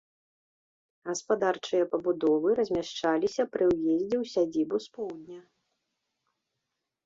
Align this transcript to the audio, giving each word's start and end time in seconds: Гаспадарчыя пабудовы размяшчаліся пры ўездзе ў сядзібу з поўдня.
Гаспадарчыя 1.09 1.83
пабудовы 1.91 2.49
размяшчаліся 2.61 3.41
пры 3.53 3.63
ўездзе 3.75 4.17
ў 4.23 4.33
сядзібу 4.35 4.75
з 4.89 4.99
поўдня. 4.99 5.39